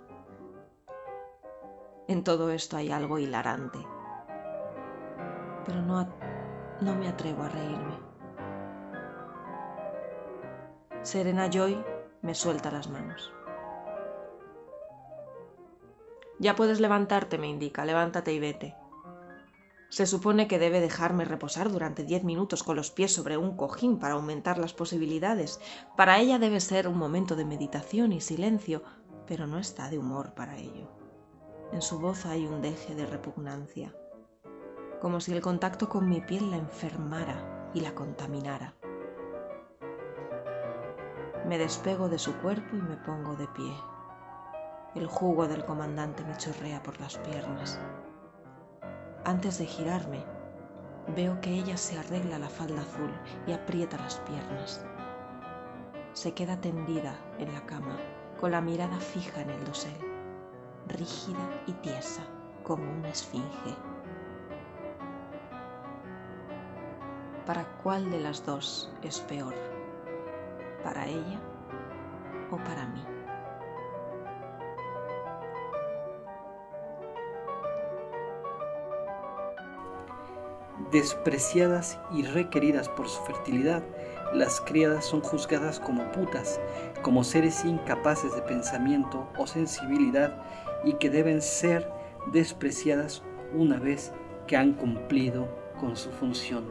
En 2.07 2.23
todo 2.23 2.49
esto 2.49 2.75
hay 2.75 2.91
algo 2.91 3.19
hilarante, 3.19 3.85
pero 5.63 5.83
no, 5.83 6.07
no 6.81 6.95
me 6.95 7.07
atrevo 7.07 7.43
a 7.43 7.49
reírme. 7.49 7.99
Serena 11.03 11.49
Joy 11.51 11.85
me 12.23 12.33
suelta 12.33 12.71
las 12.71 12.89
manos. 12.89 13.31
Ya 16.43 16.57
puedes 16.57 16.81
levantarte, 16.81 17.37
me 17.37 17.47
indica, 17.47 17.85
levántate 17.85 18.33
y 18.33 18.39
vete. 18.39 18.75
Se 19.87 20.05
supone 20.05 20.49
que 20.49 20.59
debe 20.59 20.81
dejarme 20.81 21.23
reposar 21.23 21.71
durante 21.71 22.03
diez 22.03 22.25
minutos 22.25 22.63
con 22.63 22.75
los 22.75 22.91
pies 22.91 23.13
sobre 23.13 23.37
un 23.37 23.55
cojín 23.55 23.97
para 23.97 24.15
aumentar 24.15 24.57
las 24.57 24.73
posibilidades. 24.73 25.61
Para 25.95 26.19
ella 26.19 26.39
debe 26.39 26.59
ser 26.59 26.89
un 26.89 26.97
momento 26.97 27.37
de 27.37 27.45
meditación 27.45 28.11
y 28.11 28.19
silencio, 28.19 28.83
pero 29.25 29.47
no 29.47 29.57
está 29.57 29.89
de 29.89 29.97
humor 29.97 30.33
para 30.33 30.57
ello. 30.57 30.91
En 31.71 31.81
su 31.81 31.97
voz 31.97 32.25
hay 32.25 32.45
un 32.45 32.61
deje 32.61 32.93
de 32.93 33.05
repugnancia, 33.05 33.95
como 34.99 35.21
si 35.21 35.31
el 35.31 35.39
contacto 35.39 35.87
con 35.87 36.09
mi 36.09 36.19
piel 36.19 36.51
la 36.51 36.57
enfermara 36.57 37.71
y 37.73 37.79
la 37.79 37.95
contaminara. 37.95 38.75
Me 41.47 41.57
despego 41.57 42.09
de 42.09 42.19
su 42.19 42.33
cuerpo 42.41 42.75
y 42.75 42.81
me 42.81 42.97
pongo 42.97 43.37
de 43.37 43.47
pie. 43.47 43.73
El 44.95 45.07
jugo 45.07 45.47
del 45.47 45.65
comandante 45.65 46.23
me 46.23 46.37
chorrea 46.37 46.83
por 46.83 46.99
las 47.01 47.17
piernas. 47.17 47.79
Antes 49.25 49.57
de 49.57 49.65
girarme, 49.65 50.23
veo 51.15 51.41
que 51.41 51.49
ella 51.49 51.77
se 51.77 51.97
arregla 51.97 52.37
la 52.37 52.47
falda 52.47 52.81
azul 52.81 53.11
y 53.47 53.53
aprieta 53.53 53.97
las 53.97 54.19
piernas. 54.19 54.85
Se 56.13 56.35
queda 56.35 56.61
tendida 56.61 57.15
en 57.39 57.51
la 57.51 57.65
cama, 57.65 57.97
con 58.39 58.51
la 58.51 58.61
mirada 58.61 58.99
fija 58.99 59.41
en 59.41 59.49
el 59.49 59.65
dosel, 59.65 59.97
rígida 60.89 61.49
y 61.65 61.73
tiesa 61.73 62.21
como 62.61 62.83
una 62.83 63.09
esfinge. 63.09 63.75
¿Para 67.47 67.65
cuál 67.81 68.11
de 68.11 68.19
las 68.19 68.45
dos 68.45 68.93
es 69.01 69.19
peor? 69.21 69.55
¿Para 70.83 71.07
ella 71.07 71.39
o 72.51 72.57
para 72.57 72.85
mí? 72.89 73.12
Despreciadas 80.93 81.99
y 82.13 82.21
requeridas 82.21 82.87
por 82.87 83.09
su 83.09 83.19
fertilidad, 83.23 83.83
las 84.31 84.61
criadas 84.61 85.05
son 85.05 85.21
juzgadas 85.21 85.79
como 85.79 86.11
putas, 86.11 86.61
como 87.01 87.23
seres 87.23 87.65
incapaces 87.65 88.33
de 88.35 88.43
pensamiento 88.43 89.27
o 89.37 89.47
sensibilidad 89.47 90.37
y 90.85 90.93
que 90.93 91.09
deben 91.09 91.41
ser 91.41 91.91
despreciadas 92.31 93.23
una 93.53 93.79
vez 93.79 94.13
que 94.47 94.55
han 94.55 94.73
cumplido 94.73 95.47
con 95.79 95.97
su 95.97 96.11
función. 96.11 96.65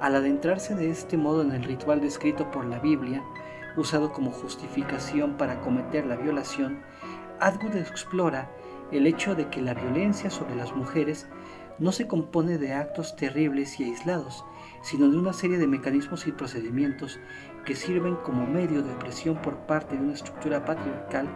Al 0.00 0.16
adentrarse 0.16 0.74
de 0.74 0.90
este 0.90 1.18
modo 1.18 1.42
en 1.42 1.52
el 1.52 1.62
ritual 1.62 2.00
descrito 2.00 2.50
por 2.50 2.64
la 2.64 2.78
Biblia, 2.78 3.22
usado 3.76 4.12
como 4.12 4.32
justificación 4.32 5.36
para 5.36 5.60
cometer 5.60 6.06
la 6.06 6.16
violación, 6.16 6.82
Atwood 7.38 7.76
explora 7.76 8.50
el 8.90 9.06
hecho 9.06 9.34
de 9.34 9.48
que 9.48 9.62
la 9.62 9.74
violencia 9.74 10.30
sobre 10.30 10.54
las 10.54 10.74
mujeres 10.74 11.26
no 11.82 11.90
se 11.90 12.06
compone 12.06 12.58
de 12.58 12.74
actos 12.74 13.16
terribles 13.16 13.80
y 13.80 13.84
aislados, 13.84 14.44
sino 14.82 15.10
de 15.10 15.18
una 15.18 15.32
serie 15.32 15.58
de 15.58 15.66
mecanismos 15.66 16.28
y 16.28 16.32
procedimientos 16.32 17.18
que 17.64 17.74
sirven 17.74 18.14
como 18.14 18.46
medio 18.46 18.84
de 18.84 18.92
opresión 18.92 19.42
por 19.42 19.56
parte 19.66 19.96
de 19.96 20.02
una 20.02 20.12
estructura 20.12 20.64
patriarcal 20.64 21.28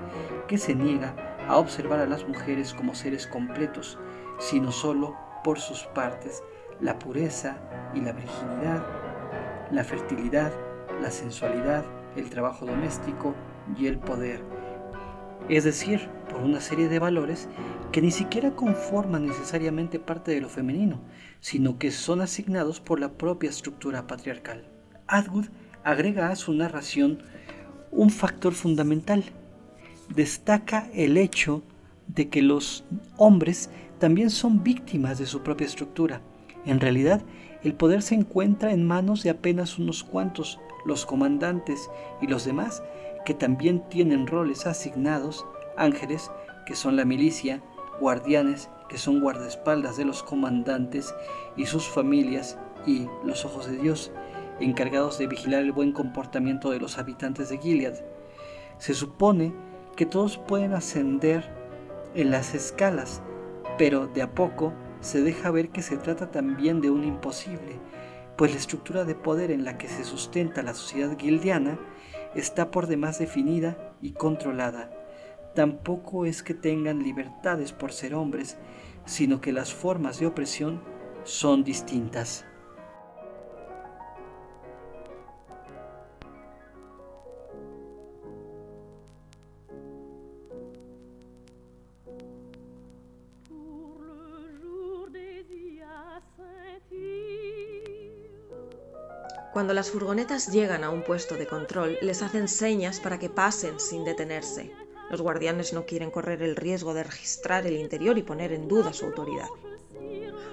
que 0.46 0.56
se 0.56 0.76
niega 0.76 1.16
a 1.48 1.56
observar 1.56 1.98
a 1.98 2.06
las 2.06 2.28
mujeres 2.28 2.74
como 2.74 2.94
seres 2.94 3.26
completos, 3.26 3.98
sino 4.38 4.70
solo 4.70 5.16
por 5.42 5.58
sus 5.58 5.82
partes, 5.86 6.44
la 6.80 6.96
pureza 6.96 7.58
y 7.92 8.00
la 8.00 8.12
virginidad, 8.12 8.86
la 9.72 9.82
fertilidad, 9.82 10.52
la 11.02 11.10
sensualidad, 11.10 11.84
el 12.14 12.30
trabajo 12.30 12.66
doméstico 12.66 13.34
y 13.76 13.88
el 13.88 13.98
poder, 13.98 14.44
es 15.48 15.64
decir, 15.64 16.08
por 16.30 16.40
una 16.40 16.60
serie 16.60 16.88
de 16.88 16.98
valores 16.98 17.48
que 17.92 18.02
ni 18.02 18.10
siquiera 18.10 18.52
conforman 18.52 19.26
necesariamente 19.26 19.98
parte 19.98 20.32
de 20.32 20.40
lo 20.40 20.48
femenino, 20.48 21.00
sino 21.40 21.78
que 21.78 21.90
son 21.90 22.20
asignados 22.20 22.80
por 22.80 23.00
la 23.00 23.12
propia 23.12 23.50
estructura 23.50 24.06
patriarcal. 24.06 24.68
Atwood 25.06 25.46
agrega 25.84 26.30
a 26.30 26.36
su 26.36 26.52
narración 26.52 27.22
un 27.92 28.10
factor 28.10 28.52
fundamental. 28.52 29.24
destaca 30.14 30.88
el 30.94 31.16
hecho 31.16 31.62
de 32.06 32.28
que 32.28 32.42
los 32.42 32.84
hombres 33.16 33.70
también 33.98 34.30
son 34.30 34.62
víctimas 34.62 35.18
de 35.18 35.26
su 35.26 35.42
propia 35.42 35.66
estructura. 35.66 36.20
En 36.64 36.80
realidad, 36.80 37.22
el 37.64 37.74
poder 37.74 38.02
se 38.02 38.14
encuentra 38.14 38.72
en 38.72 38.86
manos 38.86 39.22
de 39.22 39.30
apenas 39.30 39.78
unos 39.78 40.04
cuantos, 40.04 40.60
los 40.84 41.06
comandantes 41.06 41.90
y 42.20 42.26
los 42.26 42.44
demás, 42.44 42.82
que 43.26 43.34
también 43.34 43.80
tienen 43.88 44.28
roles 44.28 44.66
asignados, 44.66 45.44
ángeles, 45.76 46.30
que 46.64 46.76
son 46.76 46.96
la 46.96 47.04
milicia, 47.04 47.60
guardianes, 48.00 48.70
que 48.88 48.98
son 48.98 49.20
guardaespaldas 49.20 49.96
de 49.96 50.04
los 50.04 50.22
comandantes 50.22 51.12
y 51.56 51.66
sus 51.66 51.88
familias, 51.88 52.56
y 52.86 53.08
los 53.24 53.44
ojos 53.44 53.68
de 53.68 53.78
Dios, 53.78 54.12
encargados 54.60 55.18
de 55.18 55.26
vigilar 55.26 55.62
el 55.62 55.72
buen 55.72 55.90
comportamiento 55.90 56.70
de 56.70 56.78
los 56.78 56.98
habitantes 56.98 57.48
de 57.48 57.58
Gilead. 57.58 57.94
Se 58.78 58.94
supone 58.94 59.52
que 59.96 60.06
todos 60.06 60.38
pueden 60.38 60.72
ascender 60.72 61.50
en 62.14 62.30
las 62.30 62.54
escalas, 62.54 63.22
pero 63.76 64.06
de 64.06 64.22
a 64.22 64.34
poco 64.34 64.72
se 65.00 65.20
deja 65.20 65.50
ver 65.50 65.70
que 65.70 65.82
se 65.82 65.96
trata 65.96 66.30
también 66.30 66.80
de 66.80 66.90
un 66.90 67.02
imposible, 67.02 67.80
pues 68.36 68.52
la 68.52 68.58
estructura 68.58 69.04
de 69.04 69.16
poder 69.16 69.50
en 69.50 69.64
la 69.64 69.78
que 69.78 69.88
se 69.88 70.04
sustenta 70.04 70.62
la 70.62 70.74
sociedad 70.74 71.16
guildiana 71.18 71.76
está 72.36 72.70
por 72.70 72.86
demás 72.86 73.18
definida 73.18 73.94
y 74.00 74.12
controlada. 74.12 74.90
Tampoco 75.54 76.26
es 76.26 76.42
que 76.42 76.54
tengan 76.54 77.02
libertades 77.02 77.72
por 77.72 77.92
ser 77.92 78.14
hombres, 78.14 78.56
sino 79.04 79.40
que 79.40 79.52
las 79.52 79.72
formas 79.72 80.18
de 80.20 80.26
opresión 80.26 80.82
son 81.24 81.64
distintas. 81.64 82.44
Cuando 99.56 99.72
las 99.72 99.90
furgonetas 99.90 100.52
llegan 100.52 100.84
a 100.84 100.90
un 100.90 101.02
puesto 101.02 101.36
de 101.36 101.46
control, 101.46 101.96
les 102.02 102.20
hacen 102.20 102.46
señas 102.46 103.00
para 103.00 103.18
que 103.18 103.30
pasen 103.30 103.80
sin 103.80 104.04
detenerse. 104.04 104.70
Los 105.10 105.22
guardianes 105.22 105.72
no 105.72 105.86
quieren 105.86 106.10
correr 106.10 106.42
el 106.42 106.56
riesgo 106.56 106.92
de 106.92 107.04
registrar 107.04 107.66
el 107.66 107.78
interior 107.78 108.18
y 108.18 108.22
poner 108.22 108.52
en 108.52 108.68
duda 108.68 108.92
su 108.92 109.06
autoridad. 109.06 109.48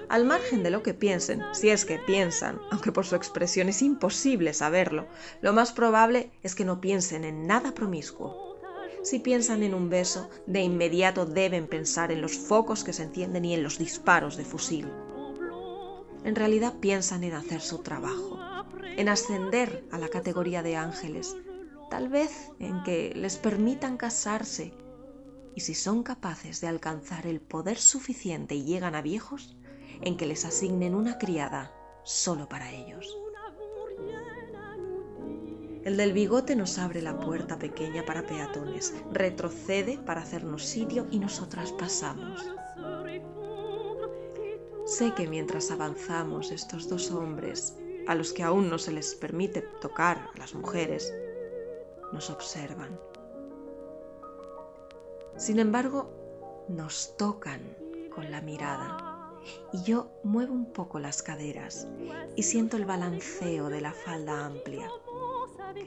Al 0.08 0.24
margen 0.24 0.62
de 0.62 0.70
lo 0.70 0.82
que 0.82 0.94
piensen, 0.94 1.42
si 1.52 1.68
es 1.68 1.84
que 1.84 1.98
piensan, 1.98 2.58
aunque 2.70 2.92
por 2.92 3.04
su 3.04 3.14
expresión 3.14 3.68
es 3.68 3.82
imposible 3.82 4.54
saberlo, 4.54 5.06
lo 5.42 5.52
más 5.52 5.72
probable 5.72 6.30
es 6.42 6.54
que 6.54 6.64
no 6.64 6.80
piensen 6.80 7.24
en 7.24 7.46
nada 7.46 7.74
promiscuo. 7.74 8.56
Si 9.02 9.18
piensan 9.18 9.62
en 9.64 9.74
un 9.74 9.90
beso, 9.90 10.30
de 10.46 10.62
inmediato 10.62 11.26
deben 11.26 11.66
pensar 11.66 12.10
en 12.10 12.22
los 12.22 12.38
focos 12.38 12.84
que 12.84 12.94
se 12.94 13.02
encienden 13.02 13.44
y 13.44 13.52
en 13.52 13.62
los 13.62 13.76
disparos 13.76 14.38
de 14.38 14.46
fusil. 14.46 14.90
En 16.24 16.34
realidad 16.34 16.72
piensan 16.80 17.22
en 17.22 17.34
hacer 17.34 17.60
su 17.60 17.82
trabajo 17.82 18.33
en 18.96 19.08
ascender 19.08 19.84
a 19.90 19.98
la 19.98 20.08
categoría 20.08 20.62
de 20.62 20.76
ángeles, 20.76 21.36
tal 21.90 22.08
vez 22.08 22.50
en 22.58 22.82
que 22.82 23.12
les 23.14 23.36
permitan 23.36 23.96
casarse 23.96 24.74
y 25.54 25.60
si 25.60 25.74
son 25.74 26.02
capaces 26.02 26.60
de 26.60 26.68
alcanzar 26.68 27.26
el 27.26 27.40
poder 27.40 27.78
suficiente 27.78 28.54
y 28.54 28.64
llegan 28.64 28.94
a 28.94 29.02
viejos, 29.02 29.56
en 30.00 30.16
que 30.16 30.26
les 30.26 30.44
asignen 30.44 30.94
una 30.94 31.18
criada 31.18 31.72
solo 32.02 32.48
para 32.48 32.72
ellos. 32.72 33.16
El 35.84 35.96
del 35.96 36.12
bigote 36.12 36.56
nos 36.56 36.78
abre 36.78 37.02
la 37.02 37.20
puerta 37.20 37.58
pequeña 37.58 38.04
para 38.04 38.26
peatones, 38.26 38.94
retrocede 39.12 39.98
para 39.98 40.22
hacernos 40.22 40.64
sitio 40.64 41.06
y 41.10 41.18
nosotras 41.18 41.72
pasamos. 41.72 42.42
Sé 44.86 45.12
que 45.14 45.28
mientras 45.28 45.70
avanzamos 45.70 46.50
estos 46.50 46.88
dos 46.88 47.10
hombres 47.10 47.76
a 48.06 48.14
los 48.14 48.32
que 48.32 48.42
aún 48.42 48.68
no 48.68 48.78
se 48.78 48.92
les 48.92 49.14
permite 49.14 49.62
tocar 49.80 50.30
a 50.34 50.38
las 50.38 50.54
mujeres, 50.54 51.12
nos 52.12 52.30
observan. 52.30 52.98
Sin 55.36 55.58
embargo, 55.58 56.10
nos 56.68 57.16
tocan 57.16 57.76
con 58.14 58.30
la 58.30 58.40
mirada 58.40 59.32
y 59.72 59.82
yo 59.82 60.10
muevo 60.22 60.54
un 60.54 60.72
poco 60.72 60.98
las 60.98 61.22
caderas 61.22 61.88
y 62.36 62.42
siento 62.42 62.76
el 62.76 62.84
balanceo 62.84 63.68
de 63.68 63.80
la 63.80 63.92
falda 63.92 64.46
amplia. 64.46 64.88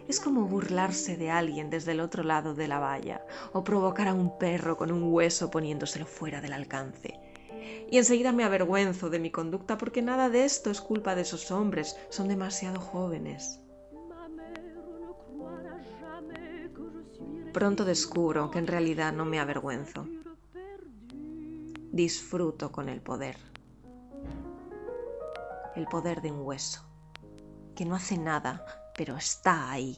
Es 0.07 0.19
como 0.19 0.47
burlarse 0.47 1.15
de 1.15 1.31
alguien 1.31 1.69
desde 1.69 1.93
el 1.93 2.01
otro 2.01 2.23
lado 2.23 2.53
de 2.53 2.67
la 2.67 2.79
valla 2.79 3.25
o 3.53 3.63
provocar 3.63 4.09
a 4.09 4.13
un 4.13 4.37
perro 4.37 4.77
con 4.77 4.91
un 4.91 5.13
hueso 5.13 5.49
poniéndoselo 5.49 6.05
fuera 6.05 6.41
del 6.41 6.53
alcance 6.53 7.19
y 7.89 7.97
enseguida 7.97 8.31
me 8.31 8.43
avergüenzo 8.43 9.09
de 9.09 9.19
mi 9.19 9.31
conducta 9.31 9.77
porque 9.77 10.01
nada 10.01 10.29
de 10.29 10.45
esto 10.45 10.69
es 10.69 10.81
culpa 10.81 11.15
de 11.15 11.21
esos 11.21 11.51
hombres, 11.51 11.95
son 12.09 12.27
demasiado 12.27 12.79
jóvenes. 12.79 13.59
Pronto 17.53 17.85
descubro 17.85 18.51
que 18.51 18.59
en 18.59 18.67
realidad 18.67 19.13
no 19.13 19.25
me 19.25 19.39
avergüenzo. 19.39 20.07
Disfruto 21.91 22.71
con 22.71 22.89
el 22.89 23.01
poder. 23.01 23.37
El 25.75 25.87
poder 25.87 26.21
de 26.21 26.31
un 26.31 26.41
hueso, 26.41 26.83
que 27.75 27.85
no 27.85 27.95
hace 27.95 28.17
nada, 28.17 28.63
pero 28.95 29.15
está 29.15 29.71
ahí. 29.71 29.97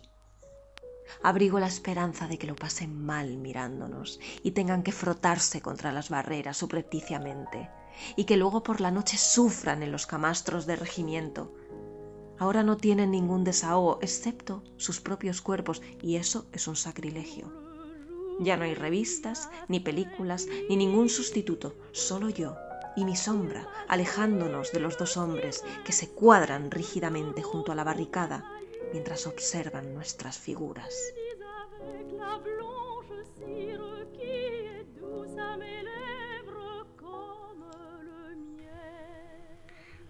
Abrigo 1.23 1.59
la 1.59 1.67
esperanza 1.67 2.27
de 2.27 2.37
que 2.37 2.47
lo 2.47 2.55
pasen 2.55 3.05
mal 3.05 3.37
mirándonos 3.37 4.19
y 4.43 4.51
tengan 4.51 4.83
que 4.83 4.91
frotarse 4.91 5.61
contra 5.61 5.91
las 5.91 6.09
barreras 6.09 6.57
subrepticiamente 6.57 7.69
y 8.15 8.25
que 8.25 8.37
luego 8.37 8.63
por 8.63 8.81
la 8.81 8.91
noche 8.91 9.17
sufran 9.17 9.83
en 9.83 9.91
los 9.91 10.05
camastros 10.05 10.65
de 10.65 10.75
regimiento. 10.75 11.53
Ahora 12.37 12.63
no 12.63 12.77
tienen 12.77 13.11
ningún 13.11 13.43
desahogo 13.43 13.99
excepto 14.01 14.63
sus 14.77 15.01
propios 15.01 15.41
cuerpos 15.41 15.81
y 16.01 16.15
eso 16.15 16.47
es 16.53 16.67
un 16.67 16.75
sacrilegio. 16.75 17.51
Ya 18.39 18.55
no 18.55 18.63
hay 18.63 18.73
revistas, 18.73 19.49
ni 19.67 19.81
películas, 19.81 20.47
ni 20.69 20.77
ningún 20.77 21.09
sustituto, 21.09 21.75
solo 21.91 22.29
yo 22.29 22.55
y 22.95 23.05
mi 23.05 23.15
sombra, 23.15 23.67
alejándonos 23.87 24.71
de 24.71 24.79
los 24.79 24.97
dos 24.97 25.15
hombres 25.17 25.63
que 25.85 25.91
se 25.91 26.09
cuadran 26.09 26.71
rígidamente 26.71 27.41
junto 27.41 27.71
a 27.71 27.75
la 27.75 27.83
barricada 27.83 28.58
mientras 28.91 29.27
observan 29.27 29.93
nuestras 29.93 30.37
figuras. 30.37 30.95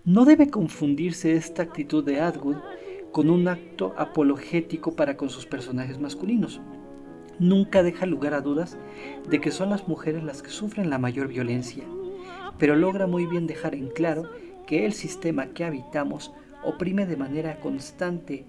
No 0.06 0.26
debe 0.26 0.50
confundirse 0.50 1.36
esta 1.36 1.62
actitud 1.62 2.04
de 2.04 2.20
Atwood 2.20 2.58
con 3.12 3.30
un 3.30 3.48
acto 3.48 3.94
apologético 3.98 4.96
para 4.96 5.18
con 5.18 5.30
sus 5.30 5.46
personajes 5.46 6.00
masculinos. 6.00 6.62
Nunca 7.38 7.84
deja 7.84 8.06
lugar 8.06 8.34
a 8.34 8.42
dudas 8.42 8.78
de 9.30 9.40
que 9.40 9.52
son 9.52 9.70
las 9.70 9.88
mujeres 9.88 10.24
las 10.24 10.42
que 10.42 10.50
sufren 10.50 10.90
la 10.90 10.98
mayor 10.98 11.28
violencia, 11.28 11.84
pero 12.58 12.76
logra 12.76 13.08
muy 13.08 13.26
bien 13.26 13.46
dejar 13.48 13.76
en 13.76 13.90
claro 13.90 14.30
que 14.66 14.86
el 14.86 14.94
sistema 14.94 15.48
que 15.48 15.64
habitamos 15.64 16.34
oprime 16.64 17.06
de 17.06 17.18
manera 17.18 17.60
constante 17.60 18.46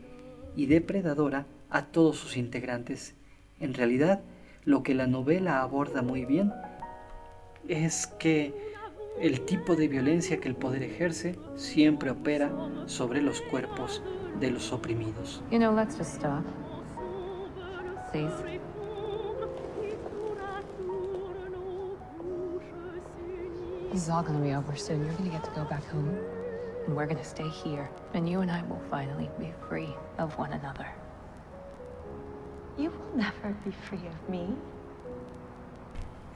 y 0.56 0.66
depredadora 0.66 1.46
a 1.70 1.86
todos 1.86 2.16
sus 2.16 2.36
integrantes. 2.36 3.14
En 3.60 3.74
realidad, 3.74 4.20
lo 4.64 4.82
que 4.82 4.94
la 4.94 5.06
novela 5.06 5.62
aborda 5.62 6.02
muy 6.02 6.24
bien 6.24 6.52
es 7.68 8.06
que 8.06 8.54
el 9.20 9.42
tipo 9.42 9.76
de 9.76 9.88
violencia 9.88 10.40
que 10.40 10.48
el 10.48 10.54
poder 10.54 10.82
ejerce 10.82 11.36
siempre 11.56 12.10
opera 12.10 12.50
sobre 12.86 13.20
los 13.22 13.40
cuerpos 13.42 14.02
de 14.40 14.50
los 14.50 14.72
oprimidos. 14.72 15.42
You 15.50 15.58
know, 15.58 15.74
let's 15.74 15.96
just 15.96 16.14
stop. 16.14 16.44
This 18.12 18.32
is 23.92 24.08
all 24.08 24.22
gonna 24.22 24.40
be 24.40 24.54
over 24.54 24.76
soon. 24.76 25.04
You're 25.04 25.14
gonna 25.14 25.30
get 25.30 25.44
to 25.44 25.50
go 25.50 25.68
back 25.68 25.84
home. 25.92 26.39
And 26.86 26.96
we're 26.96 27.06
gonna 27.06 27.24
stay 27.24 27.48
here. 27.48 27.88
And 28.14 28.28
you 28.28 28.40
and 28.40 28.50
I 28.50 28.62
will 28.62 28.80
finally 28.90 29.30
be 29.38 29.52
free 29.68 29.94
of 30.18 30.36
one 30.38 30.52
another. 30.52 30.86
You 32.78 32.90
will 32.90 33.16
never 33.16 33.54
be 33.64 33.72
free 33.72 34.06
of 34.06 34.28
me. 34.28 34.48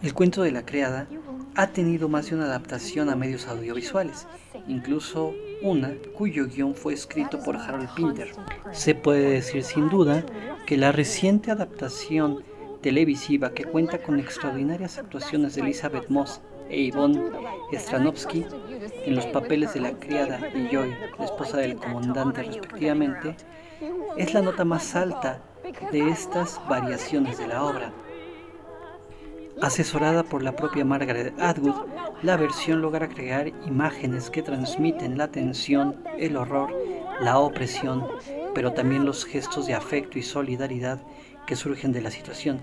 El 0.02 0.12
cuento 0.12 0.42
de 0.42 0.52
la 0.52 0.66
criada 0.66 1.06
ha 1.54 1.68
tenido 1.68 2.08
más 2.08 2.28
de 2.28 2.36
una 2.36 2.44
adaptación 2.44 3.08
a 3.08 3.16
medios 3.16 3.46
audiovisuales, 3.46 4.26
incluso 4.68 5.32
una 5.62 5.94
cuyo 6.14 6.46
guion 6.46 6.74
fue 6.74 6.92
escrito 6.92 7.40
por 7.42 7.56
Harold 7.56 7.88
Pinter. 7.94 8.32
Se 8.72 8.94
puede 8.94 9.30
decir 9.30 9.62
sin 9.62 9.88
duda 9.88 10.24
que 10.66 10.76
la 10.76 10.92
reciente 10.92 11.50
adaptación 11.50 12.42
televisiva 12.84 13.54
que 13.54 13.64
cuenta 13.64 13.96
con 13.96 14.20
extraordinarias 14.20 14.98
actuaciones 14.98 15.54
de 15.54 15.62
Elizabeth 15.62 16.10
Moss 16.10 16.42
e 16.68 16.82
Yvonne 16.82 17.30
Stranovsky 17.72 18.44
en 19.06 19.14
los 19.14 19.24
papeles 19.28 19.72
de 19.72 19.80
la 19.80 19.92
criada 19.92 20.38
y 20.54 20.68
Joy, 20.68 20.94
la 21.18 21.24
esposa 21.24 21.56
del 21.56 21.76
comandante 21.76 22.42
respectivamente, 22.42 23.36
es 24.18 24.34
la 24.34 24.42
nota 24.42 24.66
más 24.66 24.94
alta 24.94 25.40
de 25.92 26.10
estas 26.10 26.60
variaciones 26.68 27.38
de 27.38 27.46
la 27.46 27.64
obra. 27.64 27.90
Asesorada 29.62 30.22
por 30.22 30.42
la 30.42 30.54
propia 30.54 30.84
Margaret 30.84 31.32
Atwood, 31.40 31.86
la 32.22 32.36
versión 32.36 32.82
logra 32.82 33.08
crear 33.08 33.48
imágenes 33.66 34.28
que 34.28 34.42
transmiten 34.42 35.16
la 35.16 35.28
tensión, 35.28 36.04
el 36.18 36.36
horror, 36.36 36.70
la 37.22 37.38
opresión, 37.38 38.06
pero 38.54 38.74
también 38.74 39.06
los 39.06 39.24
gestos 39.24 39.66
de 39.66 39.72
afecto 39.72 40.18
y 40.18 40.22
solidaridad 40.22 41.00
que 41.46 41.56
surgen 41.56 41.92
de 41.92 42.02
la 42.02 42.10
situación. 42.10 42.60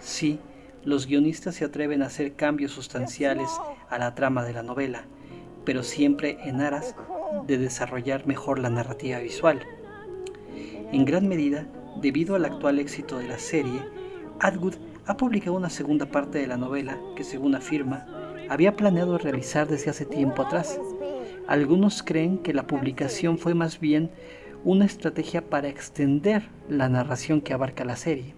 Sí, 0.00 0.38
los 0.84 1.06
guionistas 1.06 1.54
se 1.54 1.64
atreven 1.64 2.02
a 2.02 2.06
hacer 2.06 2.34
cambios 2.34 2.72
sustanciales 2.72 3.48
a 3.88 3.98
la 3.98 4.14
trama 4.14 4.44
de 4.44 4.52
la 4.52 4.62
novela, 4.62 5.04
pero 5.64 5.82
siempre 5.82 6.38
en 6.44 6.60
aras 6.60 6.94
de 7.46 7.58
desarrollar 7.58 8.26
mejor 8.26 8.58
la 8.58 8.70
narrativa 8.70 9.18
visual. 9.18 9.60
En 10.92 11.04
gran 11.04 11.26
medida, 11.26 11.66
debido 12.00 12.34
al 12.34 12.44
actual 12.44 12.78
éxito 12.78 13.18
de 13.18 13.28
la 13.28 13.38
serie, 13.38 13.80
Atwood 14.40 14.74
ha 15.06 15.16
publicado 15.16 15.56
una 15.56 15.70
segunda 15.70 16.06
parte 16.06 16.38
de 16.38 16.46
la 16.46 16.56
novela 16.56 16.98
que, 17.16 17.24
según 17.24 17.54
afirma, 17.54 18.06
había 18.48 18.76
planeado 18.76 19.18
realizar 19.18 19.66
desde 19.66 19.90
hace 19.90 20.04
tiempo 20.04 20.42
atrás. 20.42 20.78
Algunos 21.46 22.02
creen 22.02 22.38
que 22.38 22.54
la 22.54 22.66
publicación 22.66 23.38
fue 23.38 23.54
más 23.54 23.80
bien 23.80 24.10
una 24.64 24.86
estrategia 24.86 25.48
para 25.48 25.68
extender 25.68 26.48
la 26.68 26.88
narración 26.88 27.40
que 27.40 27.52
abarca 27.52 27.84
la 27.84 27.96
serie. 27.96 28.34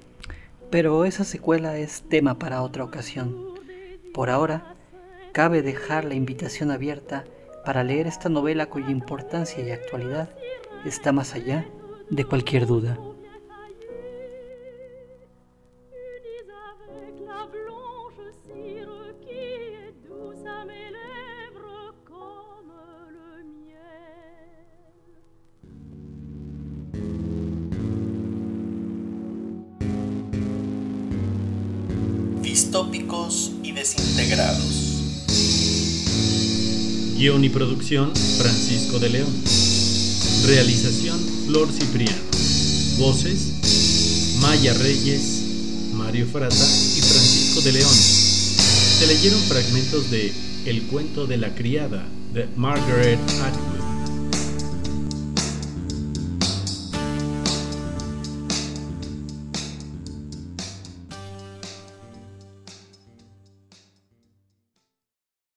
Pero 0.70 1.04
esa 1.04 1.24
secuela 1.24 1.78
es 1.78 2.02
tema 2.02 2.38
para 2.38 2.62
otra 2.62 2.84
ocasión. 2.84 3.54
Por 4.12 4.30
ahora, 4.30 4.74
cabe 5.32 5.62
dejar 5.62 6.04
la 6.04 6.14
invitación 6.14 6.70
abierta 6.70 7.24
para 7.64 7.84
leer 7.84 8.06
esta 8.06 8.28
novela 8.28 8.66
cuya 8.66 8.90
importancia 8.90 9.62
y 9.62 9.70
actualidad 9.70 10.30
está 10.84 11.12
más 11.12 11.34
allá 11.34 11.66
de 12.10 12.24
cualquier 12.24 12.66
duda. 12.66 12.98
Distópicos 32.42 33.52
y 33.62 33.72
desintegrados. 33.72 34.96
Guión 37.18 37.44
y 37.44 37.48
producción 37.48 38.14
Francisco 38.38 38.98
de 38.98 39.10
León. 39.10 39.34
Realización 40.46 41.18
Flor 41.46 41.68
Cipriano. 41.70 42.16
Voces 42.98 44.38
Maya 44.40 44.72
Reyes, 44.74 45.42
Mario 45.94 46.26
Frata 46.26 46.54
y 46.54 47.00
Francisco 47.00 47.60
de 47.60 47.72
León. 47.72 47.92
Se 47.92 49.06
leyeron 49.06 49.40
fragmentos 49.42 50.10
de 50.10 50.32
El 50.64 50.82
cuento 50.84 51.26
de 51.26 51.36
la 51.36 51.54
criada 51.54 52.06
de 52.32 52.48
Margaret 52.56 53.18
Atwood 53.42 53.75